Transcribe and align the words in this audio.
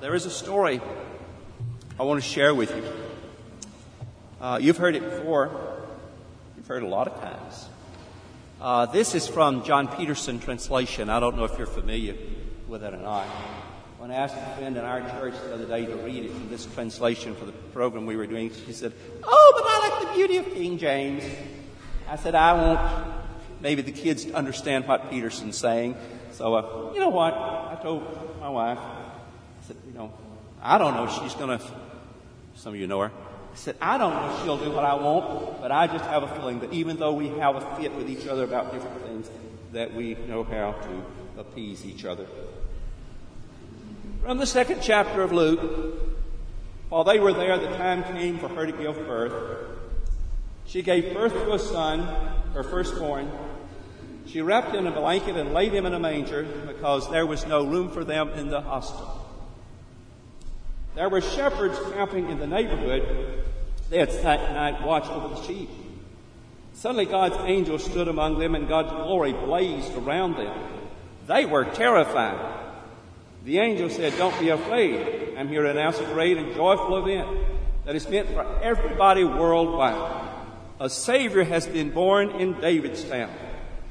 There 0.00 0.14
is 0.14 0.24
a 0.24 0.30
story 0.30 0.80
I 1.98 2.04
want 2.04 2.22
to 2.22 2.26
share 2.26 2.54
with 2.54 2.74
you. 2.74 2.82
Uh, 4.40 4.58
you've 4.58 4.78
heard 4.78 4.96
it 4.96 5.02
before. 5.02 5.50
You've 6.56 6.66
heard 6.66 6.82
it 6.82 6.86
a 6.86 6.88
lot 6.88 7.06
of 7.06 7.20
times. 7.20 7.66
Uh, 8.62 8.86
this 8.86 9.14
is 9.14 9.28
from 9.28 9.62
John 9.62 9.88
Peterson 9.88 10.40
translation. 10.40 11.10
I 11.10 11.20
don't 11.20 11.36
know 11.36 11.44
if 11.44 11.58
you're 11.58 11.66
familiar 11.66 12.14
with 12.66 12.82
it 12.82 12.94
or 12.94 12.96
not. 12.96 13.26
When 13.98 14.10
I 14.10 14.14
asked 14.14 14.36
a 14.36 14.56
friend 14.56 14.74
in 14.78 14.84
our 14.84 15.02
church 15.02 15.34
the 15.44 15.52
other 15.52 15.66
day 15.66 15.84
to 15.84 15.96
read 15.96 16.24
it 16.24 16.32
from 16.32 16.48
this 16.48 16.64
translation 16.64 17.34
for 17.34 17.44
the 17.44 17.52
program 17.52 18.06
we 18.06 18.16
were 18.16 18.26
doing, 18.26 18.50
she 18.64 18.72
said, 18.72 18.94
"Oh, 19.22 19.52
but 19.54 19.64
I 19.66 19.88
like 19.90 20.08
the 20.08 20.14
beauty 20.14 20.38
of 20.38 20.46
King 20.46 20.78
James." 20.78 21.24
I 22.08 22.16
said, 22.16 22.34
"I 22.34 22.54
won't." 22.54 22.80
Maybe 23.60 23.82
the 23.82 23.92
kids 23.92 24.24
to 24.24 24.32
understand 24.32 24.88
what 24.88 25.10
Peterson's 25.10 25.58
saying. 25.58 25.94
So, 26.32 26.54
uh, 26.54 26.92
you 26.94 27.00
know 27.00 27.10
what? 27.10 27.34
I 27.34 27.78
told 27.82 28.40
my 28.40 28.48
wife, 28.48 28.78
said, 29.70 29.76
you 29.86 29.92
know, 29.92 30.12
I 30.60 30.78
don't 30.78 30.94
know 30.94 31.04
if 31.04 31.12
she's 31.12 31.34
going 31.34 31.56
to, 31.56 31.64
some 32.56 32.74
of 32.74 32.80
you 32.80 32.88
know 32.88 33.00
her. 33.00 33.12
I 33.52 33.56
said, 33.56 33.76
I 33.80 33.98
don't 33.98 34.12
know 34.12 34.34
if 34.34 34.42
she'll 34.42 34.58
do 34.58 34.70
what 34.72 34.84
I 34.84 34.94
want, 34.94 35.60
but 35.60 35.70
I 35.70 35.86
just 35.86 36.04
have 36.06 36.24
a 36.24 36.28
feeling 36.28 36.58
that 36.60 36.72
even 36.72 36.96
though 36.96 37.12
we 37.12 37.28
have 37.28 37.54
a 37.54 37.76
fit 37.76 37.94
with 37.94 38.10
each 38.10 38.26
other 38.26 38.42
about 38.42 38.72
different 38.72 39.00
things, 39.02 39.30
that 39.72 39.94
we 39.94 40.14
know 40.26 40.42
how 40.42 40.72
to 40.72 41.40
appease 41.40 41.86
each 41.86 42.04
other. 42.04 42.26
From 44.22 44.38
the 44.38 44.46
second 44.46 44.80
chapter 44.82 45.22
of 45.22 45.30
Luke, 45.30 45.60
while 46.88 47.04
they 47.04 47.20
were 47.20 47.32
there, 47.32 47.56
the 47.56 47.68
time 47.76 48.02
came 48.02 48.38
for 48.38 48.48
her 48.48 48.66
to 48.66 48.72
give 48.72 48.96
birth. 49.06 49.78
She 50.66 50.82
gave 50.82 51.14
birth 51.14 51.32
to 51.32 51.52
a 51.52 51.58
son, 51.60 52.00
her 52.54 52.64
firstborn. 52.64 53.30
She 54.26 54.42
wrapped 54.42 54.74
him 54.74 54.86
in 54.86 54.92
a 54.92 54.96
blanket 54.96 55.36
and 55.36 55.52
laid 55.52 55.72
him 55.72 55.86
in 55.86 55.94
a 55.94 56.00
manger 56.00 56.42
because 56.66 57.08
there 57.10 57.26
was 57.26 57.46
no 57.46 57.64
room 57.64 57.90
for 57.92 58.02
them 58.02 58.30
in 58.30 58.48
the 58.48 58.60
hospital. 58.60 59.20
There 60.94 61.08
were 61.08 61.20
shepherds 61.20 61.78
camping 61.92 62.30
in 62.30 62.38
the 62.38 62.46
neighborhood. 62.46 63.44
They 63.90 63.98
had 63.98 64.10
that 64.10 64.52
night 64.52 64.82
watch 64.82 65.06
over 65.06 65.34
the 65.34 65.42
sheep. 65.42 65.68
Suddenly 66.74 67.06
God's 67.06 67.36
angel 67.44 67.78
stood 67.78 68.08
among 68.08 68.38
them 68.38 68.54
and 68.54 68.68
God's 68.68 68.90
glory 68.90 69.32
blazed 69.32 69.92
around 69.94 70.36
them. 70.36 70.56
They 71.26 71.44
were 71.44 71.64
terrified. 71.64 72.58
The 73.44 73.58
angel 73.58 73.90
said, 73.90 74.16
Don't 74.16 74.38
be 74.40 74.48
afraid. 74.50 75.36
I'm 75.36 75.48
here 75.48 75.62
to 75.62 75.70
announce 75.70 75.98
a 75.98 76.04
great 76.04 76.36
and 76.36 76.54
joyful 76.54 76.96
event 76.98 77.28
that 77.84 77.94
is 77.94 78.08
meant 78.08 78.28
for 78.28 78.44
everybody 78.62 79.24
worldwide. 79.24 80.28
A 80.80 80.88
Savior 80.90 81.44
has 81.44 81.66
been 81.66 81.90
born 81.90 82.30
in 82.32 82.60
David's 82.60 83.04
town. 83.04 83.30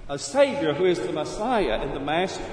A 0.07 0.17
Savior 0.17 0.73
who 0.73 0.85
is 0.85 0.99
the 0.99 1.11
Messiah 1.11 1.79
and 1.81 1.93
the 1.93 1.99
Master. 1.99 2.43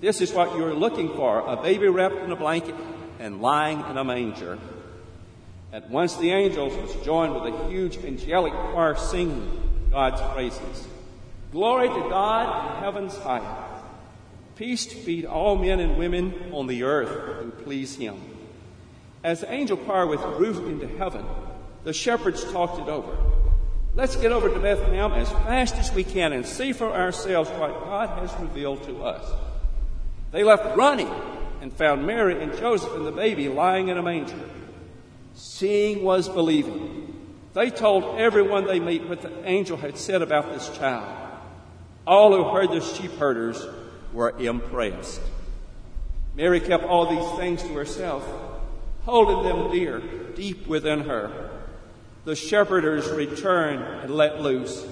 This 0.00 0.20
is 0.20 0.32
what 0.32 0.56
you're 0.56 0.74
looking 0.74 1.14
for 1.14 1.40
a 1.46 1.56
baby 1.56 1.86
wrapped 1.86 2.16
in 2.16 2.32
a 2.32 2.36
blanket 2.36 2.74
and 3.22 3.40
lying 3.40 3.78
in 3.88 3.96
a 3.96 4.02
manger. 4.02 4.58
At 5.72 5.88
once 5.88 6.16
the 6.16 6.32
angels 6.32 6.74
was 6.74 7.04
joined 7.04 7.34
with 7.34 7.54
a 7.54 7.68
huge 7.68 7.96
angelic 7.98 8.52
choir 8.52 8.96
singing 8.96 9.88
God's 9.92 10.20
praises. 10.34 10.88
Glory 11.52 11.88
to 11.88 12.08
God 12.10 12.76
in 12.76 12.82
heaven's 12.82 13.16
highest. 13.18 13.84
Peace 14.56 14.86
to 14.86 14.96
feed 14.96 15.24
all 15.24 15.56
men 15.56 15.78
and 15.78 15.96
women 15.96 16.34
on 16.52 16.66
the 16.66 16.82
earth 16.82 17.44
who 17.44 17.50
please 17.62 17.94
him. 17.94 18.20
As 19.22 19.40
the 19.40 19.52
angel 19.52 19.76
choir 19.76 20.06
withdrew 20.06 20.66
into 20.68 20.88
heaven, 20.98 21.24
the 21.84 21.92
shepherds 21.92 22.42
talked 22.50 22.80
it 22.80 22.88
over. 22.88 23.16
Let's 23.94 24.16
get 24.16 24.32
over 24.32 24.48
to 24.48 24.58
Bethlehem 24.58 25.12
as 25.12 25.30
fast 25.30 25.76
as 25.76 25.92
we 25.92 26.02
can 26.02 26.32
and 26.32 26.44
see 26.44 26.72
for 26.72 26.90
ourselves 26.90 27.50
what 27.50 27.84
God 27.84 28.18
has 28.18 28.32
revealed 28.40 28.82
to 28.84 29.04
us. 29.04 29.30
They 30.32 30.42
left 30.42 30.76
running 30.76 31.10
and 31.62 31.72
found 31.72 32.04
Mary 32.04 32.42
and 32.42 32.52
Joseph 32.58 32.92
and 32.96 33.06
the 33.06 33.12
baby 33.12 33.48
lying 33.48 33.86
in 33.86 33.96
a 33.96 34.02
manger. 34.02 34.50
Seeing 35.34 36.02
was 36.02 36.28
believing. 36.28 37.38
They 37.54 37.70
told 37.70 38.18
everyone 38.18 38.66
they 38.66 38.80
meet 38.80 39.08
what 39.08 39.22
the 39.22 39.48
angel 39.48 39.76
had 39.76 39.96
said 39.96 40.22
about 40.22 40.52
this 40.52 40.68
child. 40.76 41.06
All 42.04 42.34
who 42.34 42.50
heard 42.52 42.72
the 42.72 42.80
sheep 42.80 43.12
herders 43.12 43.64
were 44.12 44.36
impressed. 44.40 45.20
Mary 46.34 46.58
kept 46.58 46.82
all 46.82 47.06
these 47.06 47.38
things 47.38 47.62
to 47.62 47.72
herself, 47.74 48.28
holding 49.04 49.44
them 49.44 49.70
dear, 49.70 50.00
deep 50.34 50.66
within 50.66 51.02
her. 51.02 51.50
The 52.24 52.34
shepherders 52.34 53.08
returned 53.08 53.84
and 54.02 54.16
let 54.16 54.40
loose, 54.40 54.84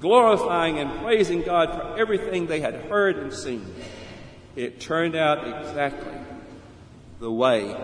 glorifying 0.00 0.78
and 0.78 1.02
praising 1.02 1.42
God 1.42 1.70
for 1.70 1.98
everything 2.00 2.46
they 2.46 2.60
had 2.60 2.74
heard 2.74 3.16
and 3.16 3.30
seen. 3.30 3.74
It 4.56 4.80
turned 4.80 5.16
out 5.16 5.46
exactly 5.46 6.23
the 7.24 7.32
way 7.32 7.74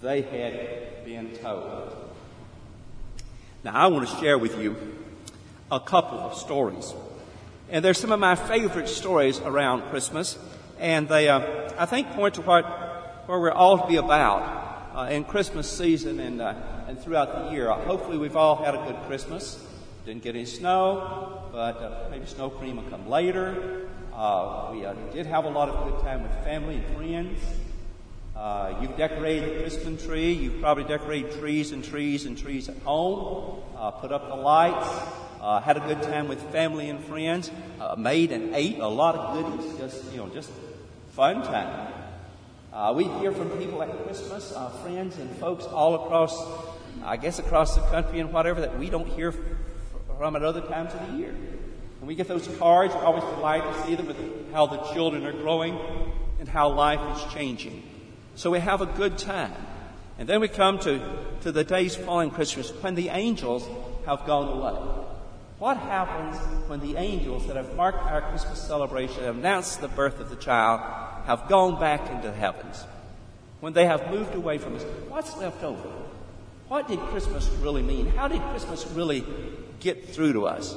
they 0.00 0.22
had 0.22 1.04
been 1.04 1.36
told. 1.36 1.94
Now, 3.62 3.74
I 3.74 3.88
want 3.88 4.08
to 4.08 4.16
share 4.16 4.38
with 4.38 4.58
you 4.58 4.74
a 5.70 5.78
couple 5.78 6.18
of 6.18 6.34
stories. 6.34 6.94
And 7.68 7.84
they're 7.84 7.92
some 7.92 8.10
of 8.10 8.18
my 8.18 8.36
favorite 8.36 8.88
stories 8.88 9.38
around 9.38 9.82
Christmas. 9.90 10.38
And 10.78 11.06
they, 11.10 11.28
uh, 11.28 11.72
I 11.78 11.84
think, 11.84 12.08
point 12.12 12.36
to 12.36 12.40
what, 12.40 12.64
where 13.28 13.38
we're 13.38 13.52
all 13.52 13.82
to 13.82 13.86
be 13.86 13.96
about 13.96 14.96
uh, 14.96 15.10
in 15.10 15.24
Christmas 15.24 15.70
season 15.70 16.18
and, 16.18 16.40
uh, 16.40 16.54
and 16.88 16.98
throughout 16.98 17.44
the 17.44 17.52
year. 17.52 17.70
hopefully, 17.70 18.16
we've 18.16 18.36
all 18.36 18.56
had 18.64 18.74
a 18.74 18.78
good 18.78 18.96
Christmas. 19.08 19.62
Didn't 20.06 20.22
get 20.22 20.34
any 20.34 20.46
snow, 20.46 21.50
but 21.52 21.76
uh, 21.82 22.08
maybe 22.10 22.24
snow 22.24 22.48
cream 22.48 22.76
will 22.76 22.90
come 22.90 23.10
later. 23.10 23.90
Uh, 24.14 24.70
we 24.72 24.86
uh, 24.86 24.94
did 25.12 25.26
have 25.26 25.44
a 25.44 25.50
lot 25.50 25.68
of 25.68 25.92
good 25.92 26.02
time 26.02 26.22
with 26.22 26.32
family 26.44 26.76
and 26.76 26.96
friends. 26.96 27.38
Uh, 28.38 28.78
you've 28.80 28.96
decorated 28.96 29.50
the 29.50 29.60
Christmas 29.62 30.06
tree. 30.06 30.32
You've 30.32 30.60
probably 30.60 30.84
decorated 30.84 31.32
trees 31.40 31.72
and 31.72 31.84
trees 31.84 32.24
and 32.24 32.38
trees 32.38 32.68
at 32.68 32.76
home. 32.82 33.60
Uh, 33.76 33.90
put 33.90 34.12
up 34.12 34.28
the 34.28 34.36
lights. 34.36 34.86
Uh, 35.40 35.60
had 35.60 35.76
a 35.76 35.80
good 35.80 36.00
time 36.02 36.28
with 36.28 36.40
family 36.52 36.88
and 36.88 37.02
friends. 37.02 37.50
Uh, 37.80 37.96
made 37.98 38.30
and 38.30 38.54
ate 38.54 38.78
a 38.78 38.86
lot 38.86 39.16
of 39.16 39.34
goodies. 39.34 39.76
Just 39.78 40.12
you 40.12 40.18
know, 40.18 40.28
just 40.28 40.52
fun 41.14 41.42
time. 41.42 41.92
we 42.94 43.08
hear 43.18 43.32
from 43.32 43.50
people 43.58 43.82
at 43.82 43.90
Christmas, 44.04 44.54
friends 44.82 45.18
and 45.18 45.28
folks 45.38 45.64
all 45.64 46.06
across, 46.06 46.40
I 47.02 47.16
guess, 47.16 47.40
across 47.40 47.74
the 47.74 47.80
country 47.90 48.20
and 48.20 48.32
whatever 48.32 48.60
that 48.60 48.78
we 48.78 48.88
don't 48.88 49.08
hear 49.08 49.34
from 50.16 50.36
at 50.36 50.44
other 50.44 50.60
times 50.60 50.94
of 50.94 51.10
the 51.10 51.18
year. 51.18 51.34
When 51.98 52.06
we 52.06 52.14
get 52.14 52.28
those 52.28 52.46
cards, 52.58 52.94
we're 52.94 53.04
always 53.04 53.24
delighted 53.24 53.74
to 53.74 53.82
see 53.84 53.96
them 53.96 54.06
with 54.06 54.52
how 54.52 54.66
the 54.66 54.78
children 54.94 55.26
are 55.26 55.32
growing 55.32 55.76
and 56.38 56.48
how 56.48 56.68
life 56.68 57.00
is 57.16 57.32
changing. 57.34 57.97
So 58.38 58.52
we 58.52 58.60
have 58.60 58.80
a 58.80 58.86
good 58.86 59.18
time. 59.18 59.52
And 60.16 60.28
then 60.28 60.40
we 60.40 60.46
come 60.46 60.78
to, 60.80 61.00
to 61.40 61.50
the 61.50 61.64
days 61.64 61.96
following 61.96 62.30
Christmas 62.30 62.70
when 62.70 62.94
the 62.94 63.08
angels 63.08 63.66
have 64.06 64.24
gone 64.26 64.56
away. 64.56 64.80
What 65.58 65.76
happens 65.76 66.36
when 66.68 66.78
the 66.78 66.94
angels 66.94 67.48
that 67.48 67.56
have 67.56 67.74
marked 67.74 67.98
our 67.98 68.20
Christmas 68.30 68.62
celebration 68.62 69.24
and 69.24 69.40
announced 69.40 69.80
the 69.80 69.88
birth 69.88 70.20
of 70.20 70.30
the 70.30 70.36
child 70.36 70.80
have 71.26 71.48
gone 71.48 71.80
back 71.80 72.08
into 72.12 72.28
the 72.28 72.32
heavens? 72.32 72.84
When 73.58 73.72
they 73.72 73.86
have 73.86 74.08
moved 74.08 74.36
away 74.36 74.58
from 74.58 74.76
us, 74.76 74.84
what's 75.08 75.36
left 75.36 75.64
over? 75.64 75.90
What 76.68 76.86
did 76.86 77.00
Christmas 77.10 77.48
really 77.60 77.82
mean? 77.82 78.06
How 78.06 78.28
did 78.28 78.40
Christmas 78.42 78.86
really 78.92 79.24
get 79.80 80.10
through 80.10 80.34
to 80.34 80.46
us? 80.46 80.76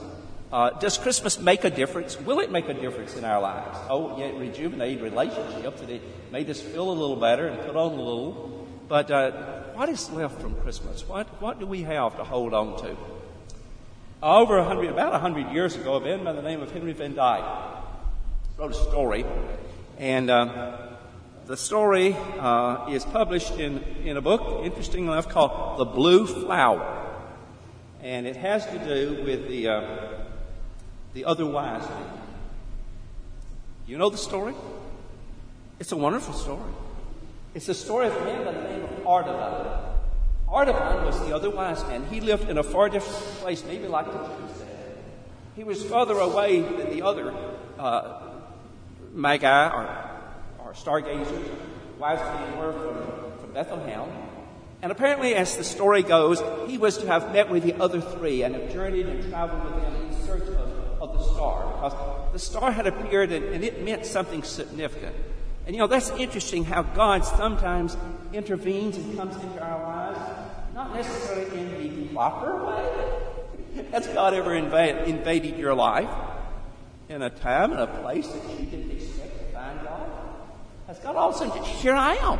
Uh, 0.51 0.69
does 0.79 0.97
Christmas 0.97 1.39
make 1.39 1.63
a 1.63 1.69
difference? 1.69 2.19
Will 2.19 2.39
it 2.41 2.51
make 2.51 2.67
a 2.67 2.73
difference 2.73 3.15
in 3.15 3.23
our 3.23 3.39
lives? 3.39 3.77
Oh, 3.89 4.17
yeah, 4.19 4.25
it 4.25 4.35
rejuvenated 4.35 5.01
relationships 5.01 5.79
and 5.81 5.89
it 5.89 6.01
made 6.31 6.49
us 6.49 6.59
feel 6.59 6.89
a 6.89 6.91
little 6.91 7.15
better 7.15 7.47
and 7.47 7.61
put 7.61 7.77
on 7.77 7.93
a 7.93 7.95
little. 7.95 8.67
But 8.89 9.09
uh, 9.09 9.31
what 9.75 9.87
is 9.87 10.09
left 10.11 10.41
from 10.41 10.55
Christmas? 10.55 11.07
What, 11.07 11.27
what 11.41 11.59
do 11.59 11.65
we 11.65 11.83
have 11.83 12.17
to 12.17 12.25
hold 12.25 12.53
on 12.53 12.77
to? 12.81 12.97
Uh, 14.21 14.39
over 14.39 14.57
a 14.57 14.63
hundred, 14.65 14.89
about 14.89 15.15
a 15.15 15.19
hundred 15.19 15.51
years 15.53 15.75
ago, 15.75 15.95
a 15.95 16.01
man 16.01 16.25
by 16.25 16.33
the 16.33 16.41
name 16.41 16.61
of 16.61 16.69
Henry 16.71 16.91
Van 16.91 17.15
Dyke 17.15 17.71
wrote 18.57 18.71
a 18.71 18.75
story, 18.75 19.25
and 19.97 20.29
uh, 20.29 20.77
the 21.47 21.57
story 21.57 22.15
uh, 22.37 22.87
is 22.91 23.03
published 23.05 23.53
in, 23.53 23.79
in 24.03 24.17
a 24.17 24.21
book, 24.21 24.63
interesting 24.63 25.05
enough, 25.05 25.29
called 25.29 25.79
The 25.79 25.85
Blue 25.85 26.27
Flower. 26.27 26.97
And 28.03 28.27
it 28.27 28.35
has 28.35 28.65
to 28.67 28.77
do 28.77 29.23
with 29.23 29.47
the 29.47 29.69
uh, 29.69 30.20
the 31.13 31.25
other 31.25 31.45
wise 31.45 31.87
man. 31.87 32.05
You 33.87 33.97
know 33.97 34.09
the 34.09 34.17
story? 34.17 34.53
It's 35.79 35.91
a 35.91 35.97
wonderful 35.97 36.33
story. 36.33 36.71
It's 37.53 37.65
the 37.65 37.73
story 37.73 38.07
of 38.07 38.15
a 38.15 38.25
man 38.25 38.45
by 38.45 38.51
the 38.51 38.61
name 38.61 38.83
of 38.83 38.89
Artaban. 39.03 39.95
Artaban 40.47 41.05
was 41.05 41.19
the 41.27 41.35
other 41.35 41.49
wise 41.49 41.83
man. 41.85 42.05
He 42.05 42.21
lived 42.21 42.49
in 42.49 42.57
a 42.57 42.63
far 42.63 42.89
different 42.89 43.17
place, 43.39 43.63
maybe 43.65 43.87
like 43.87 44.05
the 44.05 44.19
Jews. 44.19 44.63
He 45.55 45.63
was 45.63 45.83
further 45.83 46.17
away 46.19 46.61
than 46.61 46.89
the 46.89 47.01
other 47.01 47.33
uh, 47.77 48.21
magi 49.13 49.69
or, 49.69 50.65
or 50.65 50.73
stargazers, 50.73 51.49
wise 51.99 52.19
men 52.19 52.57
were 52.57 52.71
from, 52.71 53.39
from 53.39 53.53
Bethlehem. 53.53 54.09
And 54.81 54.91
apparently, 54.91 55.35
as 55.35 55.57
the 55.57 55.63
story 55.63 56.01
goes, 56.01 56.41
he 56.67 56.77
was 56.77 56.97
to 56.99 57.07
have 57.07 57.33
met 57.33 57.49
with 57.49 57.63
the 57.63 57.75
other 57.75 58.01
three 58.01 58.43
and 58.43 58.55
have 58.55 58.71
journeyed 58.71 59.05
and 59.05 59.29
traveled 59.29 59.63
with 59.65 59.83
them 59.83 59.95
in 59.95 60.25
search 60.25 60.47
of 60.47 60.70
of 61.01 61.13
the 61.13 61.23
star 61.33 61.65
because 61.73 62.31
the 62.31 62.39
star 62.39 62.71
had 62.71 62.85
appeared 62.85 63.31
and, 63.31 63.45
and 63.45 63.63
it 63.63 63.83
meant 63.83 64.05
something 64.05 64.43
significant. 64.43 65.15
And 65.65 65.75
you 65.75 65.81
know, 65.81 65.87
that's 65.87 66.11
interesting 66.11 66.63
how 66.63 66.83
God 66.83 67.25
sometimes 67.25 67.97
intervenes 68.33 68.97
and 68.97 69.17
comes 69.17 69.35
into 69.35 69.61
our 69.61 69.81
lives, 69.81 70.19
not 70.75 70.93
necessarily 70.93 71.59
in 71.59 72.01
the 72.01 72.13
proper 72.13 72.65
way. 72.65 73.85
Has 73.91 74.07
God 74.07 74.33
ever 74.33 74.53
invade, 74.53 75.07
invaded 75.07 75.57
your 75.57 75.73
life 75.73 76.09
in 77.09 77.23
a 77.23 77.29
time 77.29 77.71
and 77.71 77.81
a 77.81 77.87
place 77.87 78.27
that 78.27 78.59
you 78.59 78.65
didn't 78.67 78.91
expect 78.91 79.39
to 79.39 79.45
find 79.45 79.81
God? 79.83 80.09
Has 80.87 80.99
God 80.99 81.15
all 81.15 81.29
of 81.29 81.35
a 81.35 81.37
sudden, 81.39 81.63
here 81.63 81.93
I 81.93 82.15
am? 82.15 82.39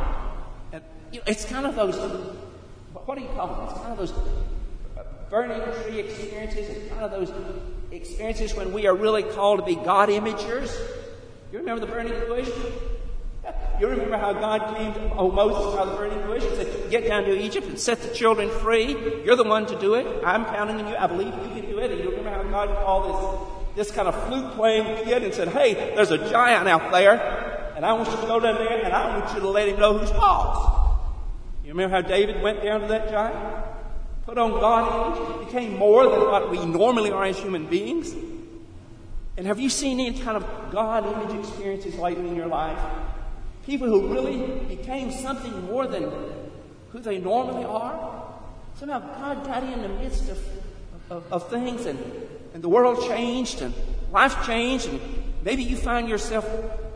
And, 0.72 0.84
you 1.10 1.18
know, 1.18 1.24
it's 1.26 1.44
kind 1.44 1.66
of 1.66 1.74
those, 1.74 1.96
what 2.92 3.18
do 3.18 3.24
you 3.24 3.30
call 3.30 3.48
them? 3.48 3.64
It's 3.64 3.80
kind 3.80 3.92
of 3.92 3.98
those 3.98 4.12
burning 5.32 5.62
tree 5.82 5.98
experiences. 5.98 6.68
It's 6.68 6.88
kind 6.90 7.02
of 7.02 7.10
those 7.10 7.32
experiences 7.90 8.54
when 8.54 8.70
we 8.74 8.86
are 8.86 8.94
really 8.94 9.22
called 9.22 9.60
to 9.60 9.64
be 9.64 9.76
God 9.76 10.10
imagers. 10.10 10.78
You 11.50 11.58
remember 11.58 11.86
the 11.86 11.90
burning 11.90 12.12
bush? 12.28 12.48
You 13.80 13.88
remember 13.88 14.16
how 14.16 14.32
God 14.32 14.76
came 14.76 14.92
to 14.92 15.14
oh, 15.14 15.32
Moses 15.32 15.76
of 15.76 15.90
the 15.90 15.96
burning 15.96 16.24
bush 16.26 16.44
and 16.44 16.54
said, 16.54 16.90
Get 16.90 17.08
down 17.08 17.24
to 17.24 17.36
Egypt 17.36 17.66
and 17.66 17.76
set 17.76 18.00
the 18.00 18.14
children 18.14 18.48
free. 18.48 18.92
You're 19.24 19.34
the 19.34 19.42
one 19.42 19.66
to 19.66 19.80
do 19.80 19.94
it. 19.94 20.06
I'm 20.24 20.44
counting 20.44 20.76
on 20.76 20.86
you. 20.86 20.94
I 20.94 21.08
believe 21.08 21.34
you 21.34 21.62
can 21.62 21.68
do 21.68 21.78
it. 21.80 21.90
And 21.90 21.98
you 21.98 22.10
remember 22.10 22.30
how 22.30 22.42
God 22.44 22.84
called 22.84 23.74
this, 23.74 23.88
this 23.88 23.96
kind 23.96 24.06
of 24.06 24.28
flute 24.28 24.52
playing 24.52 25.04
kid 25.04 25.24
and 25.24 25.34
said, 25.34 25.48
Hey, 25.48 25.74
there's 25.96 26.12
a 26.12 26.30
giant 26.30 26.68
out 26.68 26.92
there, 26.92 27.72
and 27.74 27.84
I 27.84 27.94
want 27.94 28.08
you 28.10 28.16
to 28.16 28.26
go 28.26 28.38
down 28.38 28.56
there 28.56 28.84
and 28.84 28.92
I 28.92 29.18
want 29.18 29.34
you 29.34 29.40
to 29.40 29.48
let 29.48 29.66
him 29.66 29.80
know 29.80 29.98
who's 29.98 30.10
boss. 30.10 31.00
You 31.64 31.70
remember 31.70 31.96
how 31.96 32.02
David 32.02 32.40
went 32.40 32.62
down 32.62 32.82
to 32.82 32.86
that 32.88 33.10
giant? 33.10 33.71
Put 34.24 34.38
on 34.38 34.52
God 34.52 35.18
image, 35.18 35.46
became 35.46 35.76
more 35.76 36.08
than 36.08 36.20
what 36.20 36.50
we 36.50 36.64
normally 36.64 37.10
are 37.10 37.24
as 37.24 37.38
human 37.38 37.66
beings. 37.66 38.14
And 39.36 39.46
have 39.46 39.58
you 39.58 39.68
seen 39.68 39.98
any 39.98 40.18
kind 40.18 40.36
of 40.36 40.44
God 40.70 41.04
image 41.06 41.40
experiences 41.40 41.96
lately 41.96 42.28
in 42.28 42.36
your 42.36 42.46
life? 42.46 42.78
People 43.66 43.88
who 43.88 44.12
really 44.12 44.76
became 44.76 45.10
something 45.10 45.66
more 45.66 45.86
than 45.86 46.12
who 46.90 47.00
they 47.00 47.18
normally 47.18 47.64
are? 47.64 48.22
Somehow 48.78 49.00
God 49.00 49.44
got 49.44 49.62
in 49.64 49.82
the 49.82 49.88
midst 49.88 50.28
of, 50.28 50.38
of, 51.10 51.32
of 51.32 51.48
things 51.50 51.86
and, 51.86 51.98
and 52.54 52.62
the 52.62 52.68
world 52.68 53.06
changed 53.08 53.62
and 53.62 53.74
life 54.12 54.44
changed 54.46 54.88
and 54.88 55.00
maybe 55.44 55.62
you 55.62 55.76
find 55.76 56.08
yourself 56.08 56.44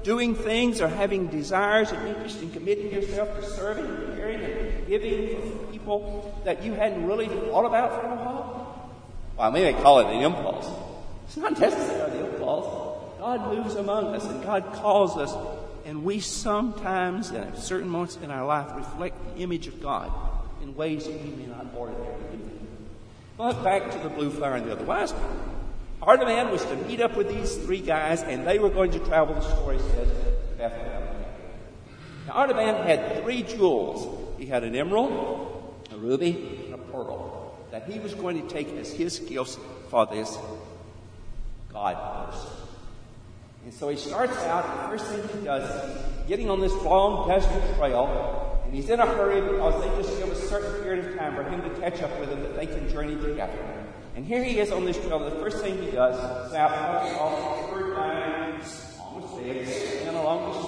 doing 0.03 0.35
things 0.35 0.81
or 0.81 0.89
having 0.89 1.27
desires 1.29 1.91
and 1.91 2.09
interest 2.09 2.41
in 2.43 2.51
committing 2.51 2.93
yourself 2.93 3.35
to 3.41 3.45
serving 3.51 3.85
and 3.85 4.17
caring 4.17 4.41
and 4.41 4.87
giving 4.87 5.66
people 5.87 6.35
that 6.45 6.65
you 6.65 6.73
hadn't 6.73 7.07
really 7.07 7.29
thought 7.29 7.65
about 7.65 8.01
for 8.01 8.09
a 8.09 8.17
while? 8.17 8.91
Well, 9.39 9.53
maybe 9.53 9.73
they 9.73 9.81
call 9.81 10.01
it 10.01 10.13
an 10.13 10.21
impulse. 10.21 10.69
It's 11.29 11.37
not 11.37 11.57
necessarily 11.61 12.19
the 12.19 12.33
impulse. 12.33 13.05
God 13.21 13.55
moves 13.55 13.77
among 13.77 14.07
us 14.13 14.25
and 14.25 14.43
God 14.43 14.73
calls 14.73 15.17
us, 15.17 15.33
and 15.85 16.03
we 16.03 16.19
sometimes, 16.19 17.31
at 17.31 17.57
certain 17.57 17.89
moments 17.89 18.19
in 18.21 18.33
our 18.33 18.45
life, 18.45 18.67
reflect 18.75 19.37
the 19.37 19.43
image 19.43 19.69
of 19.69 19.81
God 19.81 20.11
in 20.61 20.75
ways 20.75 21.07
that 21.07 21.23
we 21.23 21.31
may 21.31 21.47
not 21.47 21.67
ordinarily 21.77 22.37
do. 22.37 22.51
But 23.37 23.63
back 23.63 23.93
to 23.93 23.99
the 23.99 24.09
blue 24.09 24.31
flower 24.31 24.57
and 24.57 24.67
the 24.67 24.73
other 24.73 24.85
wise 24.85 25.13
man. 25.13 25.39
Artaban 26.03 26.51
was 26.51 26.65
to 26.65 26.77
meet 26.89 27.01
up 27.01 27.17
with 27.17 27.29
these 27.29 27.57
three 27.59 27.81
guys, 27.81 28.25
and 28.25 28.45
they 28.45 28.59
were 28.59 28.71
going 28.71 28.91
to 28.91 28.99
travel, 29.01 29.37
the 29.37 29.41
story 29.41 29.79
says, 29.79 30.09
to 30.09 30.57
Bethlehem. 30.59 31.03
Now, 32.27 32.33
Artaban 32.35 32.85
had 32.85 33.23
three 33.23 33.45
jewels. 33.45 34.25
He 34.39 34.47
had 34.47 34.65
an 34.65 34.75
emerald, 34.75 35.56
ruby, 36.07 36.65
and 36.67 36.75
a 36.75 36.79
pearl 36.79 37.59
that 37.71 37.91
he 37.91 37.99
was 37.99 38.15
going 38.15 38.41
to 38.41 38.49
take 38.55 38.69
as 38.77 38.93
his 38.93 39.19
gifts 39.19 39.59
for 39.91 40.07
this 40.07 40.39
God 41.73 42.31
person. 42.31 42.51
And 43.65 43.75
so 43.75 43.89
he 43.89 43.97
starts 43.97 44.37
out, 44.45 44.65
the 44.65 44.97
first 44.97 45.07
thing 45.11 45.39
he 45.39 45.45
does 45.45 45.99
getting 46.29 46.49
on 46.49 46.61
this 46.61 46.73
long 46.83 47.29
desert 47.29 47.77
trail, 47.77 48.61
and 48.65 48.75
he's 48.75 48.89
in 48.89 49.01
a 49.01 49.07
hurry 49.07 49.41
because 49.41 49.83
they 49.83 50.03
just 50.03 50.19
give 50.19 50.31
a 50.31 50.37
certain 50.37 50.83
period 50.83 51.05
of 51.05 51.19
time 51.19 51.35
for 51.35 51.43
him 51.45 51.63
to 51.63 51.71
catch 51.81 52.01
up 52.03 52.21
with 52.21 52.31
them 52.31 52.43
that 52.43 52.57
they 52.57 52.67
can 52.67 52.89
journey 52.89 53.17
together. 53.17 53.59
And 54.15 54.25
here 54.25 54.43
he 54.43 54.59
is 54.61 54.71
on 54.71 54.85
this 54.85 54.97
trail. 54.99 55.19
The 55.19 55.33
first 55.33 55.59
thing 55.59 55.83
he 55.83 55.91
does 55.91 56.17
is 56.49 56.55
out 56.55 56.73
off 56.73 57.11
the 57.11 57.19
almost 57.19 57.67
six, 59.37 60.07
and 60.07 60.17
along 60.17 60.55
road. 60.55 60.66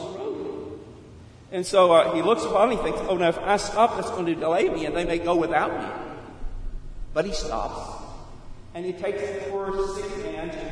And 1.51 1.65
so 1.65 1.93
uh, 1.93 2.15
he 2.15 2.23
looks 2.23 2.45
upon 2.45 2.71
and 2.71 2.79
he 2.79 2.85
thinks, 2.85 3.01
oh, 3.09 3.17
now 3.17 3.29
if 3.29 3.39
I 3.39 3.57
stop, 3.57 3.97
that's 3.97 4.11
going 4.11 4.27
to 4.27 4.35
delay 4.35 4.69
me, 4.69 4.85
and 4.85 4.95
they 4.95 5.05
may 5.05 5.19
go 5.19 5.35
without 5.35 5.73
me. 5.73 5.89
But 7.15 7.25
he 7.25 7.33
stops, 7.33 8.05
and 8.75 8.85
he 8.85 8.93
takes 8.93 9.21
the 9.23 9.51
poor 9.51 9.89
sick 9.97 10.25
man 10.25 10.51
to 10.51 10.71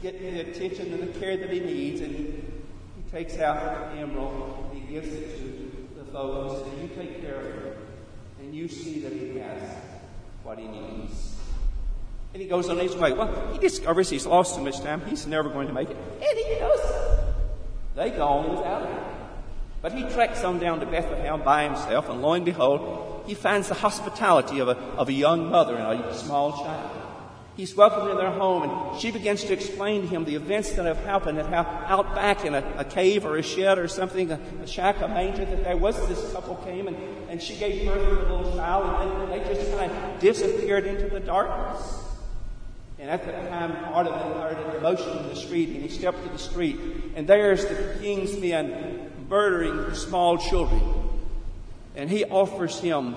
get 0.00 0.20
the 0.20 0.40
attention 0.40 0.92
and 0.92 1.02
the 1.02 1.18
care 1.18 1.36
that 1.36 1.50
he 1.50 1.60
needs, 1.60 2.00
and 2.00 2.14
he, 2.14 2.42
takes 3.12 3.38
out 3.40 3.92
the 3.92 4.00
emerald, 4.00 4.70
and 4.72 4.82
he 4.82 4.94
gives 4.94 5.12
it 5.12 5.36
to 5.36 5.88
the 5.98 6.04
folks, 6.12 6.66
and 6.66 6.80
you 6.80 6.96
take 6.96 7.20
care 7.20 7.40
of 7.40 7.44
him, 7.44 7.74
and 8.40 8.54
you 8.54 8.66
see 8.66 9.00
that 9.00 9.12
he 9.12 9.38
has 9.38 9.60
what 10.42 10.58
he 10.58 10.66
needs. 10.66 11.36
And 12.32 12.40
he 12.40 12.48
goes 12.48 12.70
on 12.70 12.78
his 12.78 12.96
way. 12.96 13.12
Well, 13.12 13.52
he 13.52 13.58
discovers 13.58 14.08
he's 14.08 14.24
lost 14.24 14.54
so 14.54 14.62
much 14.62 14.80
time, 14.80 15.02
he's 15.04 15.26
never 15.26 15.50
going 15.50 15.68
to 15.68 15.74
make 15.74 15.90
it. 15.90 15.96
And 15.96 16.38
he 16.38 16.58
goes. 16.58 16.80
They 17.94 18.10
go 18.10 18.26
on 18.26 18.56
without 18.56 18.86
him. 18.86 19.11
But 19.82 19.92
he 19.92 20.08
treks 20.10 20.44
on 20.44 20.60
down 20.60 20.78
to 20.78 20.86
Bethlehem 20.86 21.42
by 21.42 21.64
himself, 21.64 22.08
and 22.08 22.22
lo 22.22 22.34
and 22.34 22.44
behold, 22.44 23.24
he 23.26 23.34
finds 23.34 23.68
the 23.68 23.74
hospitality 23.74 24.60
of 24.60 24.68
a, 24.68 24.76
of 24.96 25.08
a 25.08 25.12
young 25.12 25.50
mother 25.50 25.76
and 25.76 26.04
a 26.04 26.14
small 26.14 26.52
child. 26.52 27.02
He's 27.56 27.76
welcomed 27.76 28.10
in 28.10 28.16
their 28.16 28.30
home, 28.30 28.62
and 28.62 29.00
she 29.00 29.10
begins 29.10 29.44
to 29.44 29.52
explain 29.52 30.02
to 30.02 30.06
him 30.06 30.24
the 30.24 30.36
events 30.36 30.72
that 30.72 30.86
have 30.86 30.98
happened 31.04 31.38
and 31.38 31.48
how 31.52 31.64
out 31.86 32.14
back 32.14 32.44
in 32.44 32.54
a, 32.54 32.64
a 32.78 32.84
cave 32.84 33.26
or 33.26 33.36
a 33.36 33.42
shed 33.42 33.78
or 33.78 33.88
something, 33.88 34.30
a, 34.30 34.40
a, 34.62 34.66
shack, 34.66 35.02
a 35.02 35.08
manger, 35.08 35.44
that 35.44 35.64
there 35.64 35.76
was 35.76 35.96
this 36.08 36.32
couple 36.32 36.54
came 36.56 36.86
and, 36.86 36.96
and 37.28 37.42
she 37.42 37.56
gave 37.56 37.84
birth 37.84 38.02
to 38.02 38.20
a 38.20 38.28
little 38.36 38.54
child, 38.54 39.02
and 39.02 39.30
then 39.30 39.38
they 39.38 39.54
just 39.54 39.70
kind 39.76 39.90
of 39.90 40.20
disappeared 40.20 40.86
into 40.86 41.08
the 41.08 41.20
darkness. 41.20 41.98
And 42.98 43.10
at 43.10 43.26
that 43.26 43.50
time, 43.50 43.72
Artaban 43.92 44.40
heard 44.40 44.56
a 44.56 44.74
commotion 44.76 45.18
in 45.18 45.28
the 45.28 45.36
street, 45.36 45.70
and 45.70 45.82
he 45.82 45.88
stepped 45.88 46.22
to 46.22 46.28
the 46.30 46.38
street, 46.38 46.78
and 47.16 47.26
there's 47.26 47.66
the 47.66 47.96
king's 48.00 48.38
men 48.38 49.10
murdering 49.32 49.94
small 49.94 50.36
children. 50.36 50.82
And 51.96 52.10
he 52.10 52.26
offers 52.26 52.78
him 52.78 53.16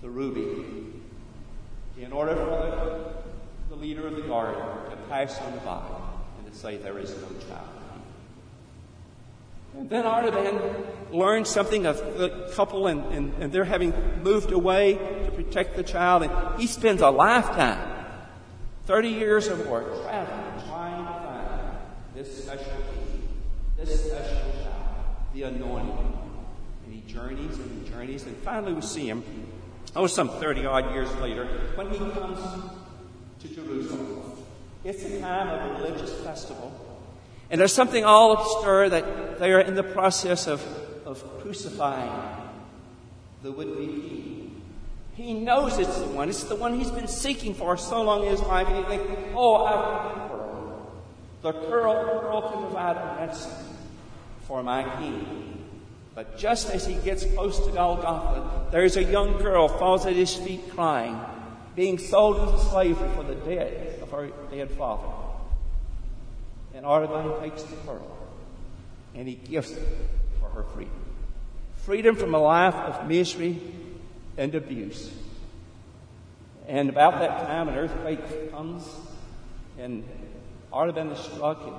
the 0.00 0.08
ruby 0.08 0.64
in 2.00 2.12
order 2.12 2.34
for 2.34 3.22
the, 3.68 3.74
the 3.74 3.80
leader 3.80 4.06
of 4.06 4.16
the 4.16 4.22
guard 4.22 4.56
to 4.90 4.96
pass 5.10 5.38
on 5.42 5.58
by 5.58 5.82
and 6.38 6.50
to 6.50 6.58
say 6.58 6.78
there 6.78 6.98
is 6.98 7.10
no 7.10 7.28
child. 7.46 7.68
And 9.76 9.90
then 9.90 10.04
Artaban 10.04 11.12
learns 11.12 11.50
something 11.50 11.84
of 11.86 11.98
the 12.16 12.50
couple, 12.54 12.86
and, 12.86 13.04
and, 13.12 13.34
and 13.42 13.52
they're 13.52 13.64
having 13.64 13.92
moved 14.22 14.50
away 14.50 14.94
to 14.94 15.30
protect 15.30 15.76
the 15.76 15.82
child, 15.82 16.22
and 16.22 16.60
he 16.60 16.66
spends 16.66 17.02
a 17.02 17.10
lifetime 17.10 18.06
30 18.86 19.08
years 19.08 19.48
of 19.48 19.66
work 19.66 20.02
traveling, 20.04 20.68
trying 20.68 21.04
to 21.04 21.12
find 21.12 21.76
this 22.14 22.44
special 22.44 22.64
king, 22.64 23.28
this 23.76 24.10
special 24.10 24.51
the 25.34 25.44
anointed 25.44 25.94
one. 25.94 26.12
And 26.84 26.94
he 26.94 27.00
journeys 27.12 27.58
and 27.58 27.86
he 27.86 27.90
journeys, 27.90 28.24
and 28.24 28.36
finally 28.38 28.72
we 28.72 28.82
see 28.82 29.08
him, 29.08 29.22
oh, 29.96 30.06
some 30.06 30.28
30 30.28 30.66
odd 30.66 30.92
years 30.92 31.12
later, 31.16 31.46
when 31.74 31.90
he 31.90 31.98
comes 31.98 32.38
to 33.40 33.48
Jerusalem. 33.48 34.22
It's 34.84 35.04
a 35.04 35.20
time 35.20 35.48
of 35.48 35.70
a 35.70 35.82
religious 35.82 36.12
festival. 36.20 36.72
And 37.50 37.60
there's 37.60 37.72
something 37.72 38.04
all 38.04 38.60
stir 38.60 38.88
that 38.88 39.38
they 39.38 39.52
are 39.52 39.60
in 39.60 39.74
the 39.74 39.82
process 39.82 40.46
of, 40.46 40.64
of 41.04 41.22
crucifying 41.40 42.10
the 43.42 43.52
would 43.52 43.76
be 43.76 43.86
king. 43.86 44.62
He 45.14 45.34
knows 45.34 45.78
it's 45.78 45.98
the 45.98 46.06
one. 46.06 46.28
It's 46.28 46.44
the 46.44 46.56
one 46.56 46.78
he's 46.78 46.90
been 46.90 47.08
seeking 47.08 47.54
for 47.54 47.76
so 47.76 48.02
long 48.02 48.24
in 48.24 48.30
his 48.30 48.40
life. 48.40 48.66
And 48.68 48.78
he 48.78 48.84
thinks, 48.84 49.04
oh, 49.34 49.64
I've 49.64 49.74
got 49.74 50.14
the 50.14 50.34
pearl. 50.34 50.92
The 51.42 51.52
pearl, 51.68 52.20
pearl 52.20 52.50
can 52.50 52.62
provide 52.62 52.96
a 52.96 53.16
ransom 53.20 53.71
for 54.52 54.62
my 54.62 54.82
king. 54.98 55.66
But 56.14 56.36
just 56.36 56.68
as 56.68 56.86
he 56.86 56.92
gets 56.96 57.24
close 57.24 57.58
to 57.64 57.72
Golgotha, 57.72 58.66
there's 58.70 58.98
a 58.98 59.02
young 59.02 59.38
girl 59.38 59.66
falls 59.66 60.04
at 60.04 60.12
his 60.12 60.36
feet 60.36 60.60
crying, 60.74 61.18
being 61.74 61.96
sold 61.96 62.36
into 62.36 62.62
slavery 62.64 63.08
for 63.14 63.22
the 63.22 63.34
debt 63.34 64.00
of 64.02 64.10
her 64.10 64.28
dead 64.50 64.70
father. 64.72 65.08
And 66.74 66.84
Artaban 66.84 67.40
takes 67.40 67.62
the 67.62 67.76
pearl 67.76 68.14
and 69.14 69.26
he 69.26 69.36
gives 69.36 69.70
it 69.70 69.88
for 70.38 70.50
her 70.50 70.64
freedom. 70.64 71.00
Freedom 71.76 72.14
from 72.14 72.34
a 72.34 72.38
life 72.38 72.74
of 72.74 73.08
misery 73.08 73.58
and 74.36 74.54
abuse. 74.54 75.10
And 76.68 76.90
about 76.90 77.20
that 77.20 77.46
time, 77.46 77.68
an 77.68 77.74
earthquake 77.74 78.52
comes, 78.52 78.86
and 79.78 80.04
Artaban 80.70 81.10
is 81.10 81.18
struck, 81.20 81.66
and 81.66 81.74